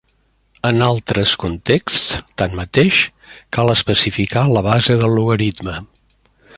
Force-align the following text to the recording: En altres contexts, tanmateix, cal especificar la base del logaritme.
En 0.69 0.79
altres 0.85 1.33
contexts, 1.43 2.05
tanmateix, 2.43 3.03
cal 3.57 3.73
especificar 3.75 4.47
la 4.57 4.65
base 4.73 5.01
del 5.03 5.15
logaritme. 5.19 5.81